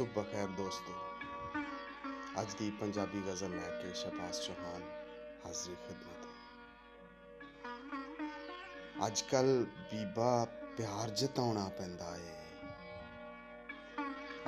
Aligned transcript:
ਸੁਬਹ 0.00 0.22
ਖੈਰ 0.32 0.46
ਦੋਸਤੋ। 0.46 0.92
ਅੱਜ 2.40 2.54
ਦੀ 2.54 2.70
ਪੰਜਾਬੀ 2.70 3.22
ਗਜ਼ਲ 3.26 3.50
ਲੈ 3.50 3.82
ਕੇ 3.82 3.94
ਸ਼ਬਾਸ 3.94 4.46
ਚੌਹਾਨ 4.46 4.82
ਹਾਜ਼ਰੀ 5.46 5.74
ਖਿਦਮਤ 5.74 6.26
ਹੈ। 6.26 6.66
ਅੱਜ 9.06 9.22
ਕੱਲ 9.22 9.64
ਬੀਬਾ 9.64 10.44
ਪਿਆਰ 10.76 11.10
ਜਤਾਉਣਾ 11.10 11.68
ਪੈਂਦਾ 11.68 12.16
ਏ। 12.16 12.34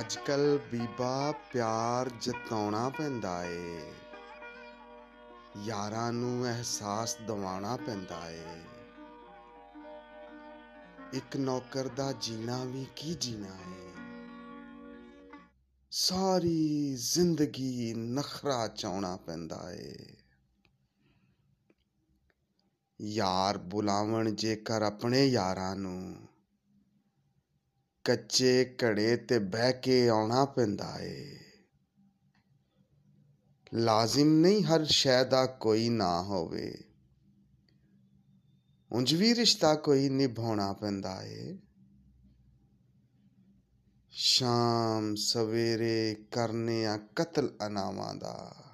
ਅੱਜ 0.00 0.18
ਕੱਲ 0.26 0.58
ਬੀਬਾ 0.72 1.32
ਪਿਆਰ 1.32 2.08
ਜਤਾਉਣਾ 2.08 2.88
ਪੈਂਦਾ 2.88 3.44
ਏ। 3.44 3.92
ਯਾਰਾਂ 5.64 6.12
ਨੂੰ 6.12 6.44
ਅਹਿਸਾਸ 6.44 7.14
ਦਿਵਾਉਣਾ 7.14 7.76
ਪੈਂਦਾ 7.76 8.30
ਏ। 8.30 8.62
ਇੱਕ 11.12 11.36
ਨੌਕਰ 11.36 11.88
ਦਾ 11.88 12.12
ਜੀਣਾ 12.12 12.64
ਵੀ 12.64 12.86
ਕੀ 12.96 13.14
ਜੀਣਾ 13.14 13.72
ਏ? 13.76 13.83
ਸਾਰੀ 15.96 16.94
ਜ਼ਿੰਦਗੀ 16.94 17.94
ਨਖਰਾ 17.94 18.68
ਚਾਉਣਾ 18.68 19.16
ਪੈਂਦਾ 19.16 19.72
ਏ। 19.72 19.96
ਯਾਰ 23.00 23.58
ਬੁਲਾਵਣ 23.58 24.30
ਜੇਕਰ 24.34 24.82
ਆਪਣੇ 24.82 25.26
ਯਾਰਾਂ 25.26 25.76
ਨੂੰ 25.76 26.28
ਕੱਚੇ 28.04 28.76
ਘੜੇ 28.84 29.16
ਤੇ 29.16 29.38
ਬਹਿ 29.38 29.72
ਕੇ 29.72 30.08
ਆਉਣਾ 30.08 30.44
ਪੈਂਦਾ 30.44 30.98
ਏ। 31.00 31.40
ਲਾਜ਼ਮ 33.74 34.28
ਨਹੀਂ 34.28 34.64
ਹਰ 34.64 34.84
ਸ਼ੈ 34.84 35.24
ਦਾ 35.24 35.46
ਕੋਈ 35.46 35.88
ਨਾ 35.88 36.22
ਹੋਵੇ। 36.22 36.74
ਉਂਝ 38.92 39.14
ਵੀ 39.14 39.34
ਰਿਸ਼ਤਾ 39.34 39.74
ਕੋਈ 39.74 40.08
ਨਿਭਾਉਣਾ 40.08 40.72
ਪੈਂਦਾ 40.72 41.22
ਏ। 41.22 41.58
ਸ਼ਾਮ 44.34 45.14
ਸਵੇਰੇ 45.14 46.16
ਕਰਨੇ 46.32 46.86
ਆ 46.86 46.96
ਕਤਲ 47.16 47.56
ਅਨਾਵਾਂ 47.66 48.14
ਦਾ। 48.14 48.64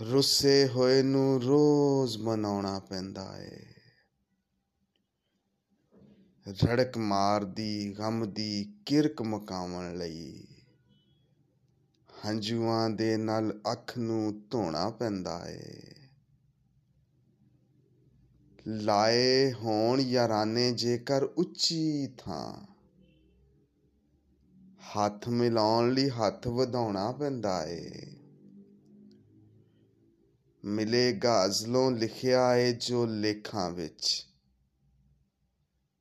ਰੁੱਸੇ 0.00 0.68
ਹੋਏ 0.68 1.02
ਨੂੰ 1.02 1.42
ਰੋਜ਼ 1.42 2.18
ਮਨਾਉਣਾ 2.18 2.78
ਪੈਂਦਾ 2.78 3.38
ਏ। 3.38 3.60
ਰੜਕ 6.48 6.98
ਮਾਰਦੀ 6.98 7.94
ਗਮ 7.98 8.32
ਦੀ 8.32 8.74
ਕਿਰਕ 8.86 9.22
ਮਕਾਵਣ 9.22 9.98
ਲਈ। 9.98 10.46
ਹੰਝੂਆਂ 12.26 12.90
ਦੇ 12.90 13.16
ਨਾਲ 13.16 13.60
ਅੱਖ 13.72 13.98
ਨੂੰ 13.98 14.48
ਧੋਣਾ 14.50 14.90
ਪੈਂਦਾ 14.90 15.48
ਏ। 15.48 15.82
ਲਾਏ 18.66 19.52
ਹੋਣ 19.52 20.00
ਯਾਰਾਨੇ 20.00 20.72
ਜੇਕਰ 20.72 21.22
ਉੱਚੀ 21.22 22.06
ਥਾਂ। 22.18 22.79
ਹੱਥ 24.96 25.28
ਮਿਲਾਉਣ 25.28 25.92
ਲਈ 25.92 26.10
ਹੱਥ 26.10 26.48
ਵਧਾਉਣਾ 26.48 27.12
ਪੈਂਦਾ 27.12 27.64
ਏ। 27.66 27.90
ਮਿਲੇਗਾ 30.64 31.46
ਅਜ਼ਲੋਂ 31.46 31.90
ਲਿਖਿਆ 31.90 32.56
ਏ 32.56 32.72
ਜੋ 32.72 33.06
ਲੇਖਾਂ 33.06 33.70
ਵਿੱਚ। 33.70 34.26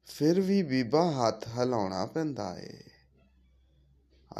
ਫਿਰ 0.05 0.41
ਵੀ 0.41 0.63
ਬੀਬਾ 0.63 1.11
ਹੱਥ 1.11 1.47
ਹਿਲਾਉਣਾ 1.47 2.05
ਪੈਂਦਾ 2.05 2.59
ਏ। 2.59 2.79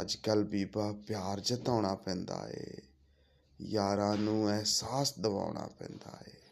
ਅੱਜ 0.00 0.14
ਕੱਲ 0.14 0.44
ਬੀਬਾ 0.44 0.92
ਪਿਆਰ 0.92 1.40
ਜਤਾਉਣਾ 1.40 1.94
ਪੈਂਦਾ 1.94 2.48
ਏ। 2.48 2.66
ਯਾਰਾਂ 3.60 4.16
ਨੂੰ 4.16 4.50
ਅਹਿਸਾਸ 4.50 5.18
ਦਿਵਾਉਣਾ 5.18 5.68
ਪੈਂਦਾ 5.78 6.18
ਏ। 6.28 6.49